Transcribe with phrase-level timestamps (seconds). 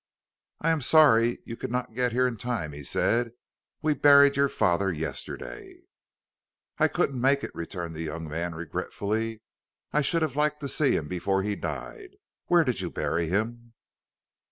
[0.61, 3.33] "I am sorry you could not get here in time," he said.
[3.83, 5.81] "We buried your father yesterday."
[6.79, 9.43] "I couldn't make it," returned the young man regretfully.
[9.93, 12.15] "I should have liked to see him before he died.
[12.47, 13.73] Where did you bury him?"